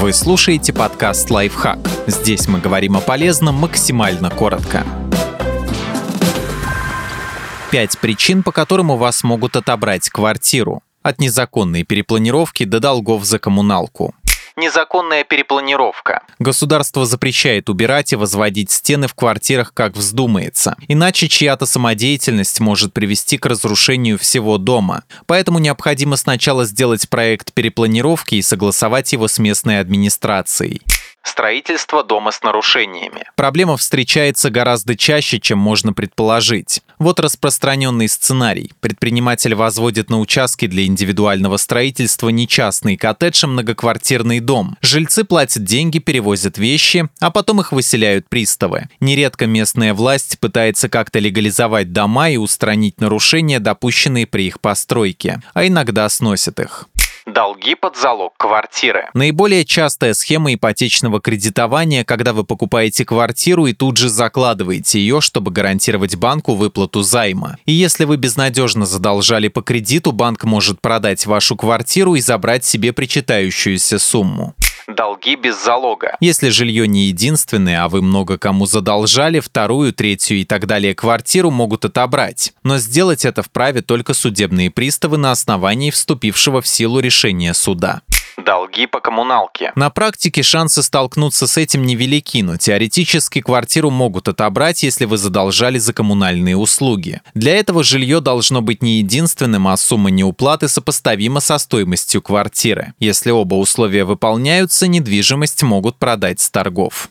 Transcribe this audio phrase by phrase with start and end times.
[0.00, 1.80] Вы слушаете подкаст «Лайфхак».
[2.06, 4.86] Здесь мы говорим о полезном максимально коротко.
[7.72, 10.84] Пять причин, по которым у вас могут отобрать квартиру.
[11.02, 14.14] От незаконной перепланировки до долгов за коммуналку
[14.58, 16.22] незаконная перепланировка.
[16.38, 20.76] Государство запрещает убирать и возводить стены в квартирах, как вздумается.
[20.88, 25.04] Иначе чья-то самодеятельность может привести к разрушению всего дома.
[25.26, 30.82] Поэтому необходимо сначала сделать проект перепланировки и согласовать его с местной администрацией
[31.28, 33.24] строительство дома с нарушениями.
[33.36, 36.82] Проблема встречается гораздо чаще, чем можно предположить.
[36.98, 38.72] Вот распространенный сценарий.
[38.80, 44.78] Предприниматель возводит на участке для индивидуального строительства не частный коттедж, а многоквартирный дом.
[44.80, 48.88] Жильцы платят деньги, перевозят вещи, а потом их выселяют приставы.
[48.98, 55.66] Нередко местная власть пытается как-то легализовать дома и устранить нарушения, допущенные при их постройке, а
[55.66, 56.88] иногда сносят их.
[57.38, 59.10] Долги под залог квартиры.
[59.14, 65.52] Наиболее частая схема ипотечного кредитования, когда вы покупаете квартиру и тут же закладываете ее, чтобы
[65.52, 67.56] гарантировать банку выплату займа.
[67.64, 72.92] И если вы безнадежно задолжали по кредиту, банк может продать вашу квартиру и забрать себе
[72.92, 74.56] причитающуюся сумму
[74.98, 76.16] долги без залога.
[76.20, 81.52] Если жилье не единственное, а вы много кому задолжали, вторую, третью и так далее квартиру
[81.52, 82.52] могут отобрать.
[82.64, 88.02] Но сделать это вправе только судебные приставы на основании вступившего в силу решения суда
[88.48, 89.72] долги по коммуналке.
[89.74, 95.76] На практике шансы столкнуться с этим невелики, но теоретически квартиру могут отобрать, если вы задолжали
[95.76, 97.20] за коммунальные услуги.
[97.34, 102.94] Для этого жилье должно быть не единственным, а сумма неуплаты сопоставима со стоимостью квартиры.
[102.98, 107.10] Если оба условия выполняются, недвижимость могут продать с торгов.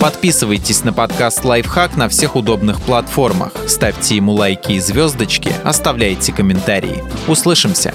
[0.00, 7.04] Подписывайтесь на подкаст «Лайфхак» на всех удобных платформах, ставьте ему лайки и звездочки, оставляйте комментарии.
[7.28, 7.94] Услышимся!